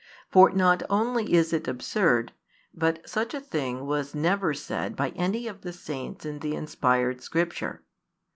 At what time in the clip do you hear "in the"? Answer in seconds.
6.25-6.55